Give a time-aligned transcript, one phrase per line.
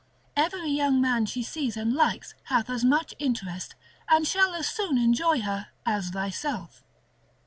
[0.35, 3.75] Every young man she sees and likes hath as much interest,
[4.09, 6.83] and shall as soon enjoy her as thyself.